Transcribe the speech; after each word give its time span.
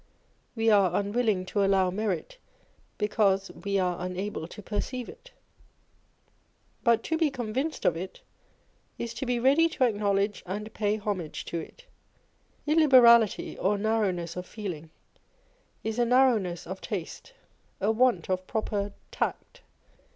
We 0.55 0.71
are 0.71 0.99
unwilling 0.99 1.45
to 1.45 1.63
allow 1.63 1.91
merit, 1.91 2.39
because 2.97 3.51
we 3.51 3.77
are 3.77 4.03
unable 4.03 4.47
to 4.47 4.61
perceive 4.63 5.07
it. 5.07 5.29
But 6.83 7.03
to 7.03 7.19
be 7.19 7.29
convinced 7.29 7.85
of 7.85 7.95
it, 7.95 8.21
is 8.97 9.13
to 9.13 9.27
be 9.27 9.37
ready 9.39 9.69
to 9.69 9.83
acknowledge 9.83 10.41
and 10.47 10.73
pay 10.73 10.95
homage 10.95 11.45
to 11.45 11.59
it. 11.59 11.85
Illibe 12.67 12.99
rally 13.03 13.55
or 13.59 13.77
narrowness 13.77 14.35
of 14.35 14.47
feeling 14.47 14.89
is 15.83 15.99
a 15.99 16.05
narrowness 16.05 16.65
of 16.65 16.81
taste, 16.81 17.33
a 17.79 17.91
want 17.91 18.27
of 18.27 18.47
proper 18.47 18.93
tact. 19.11 19.61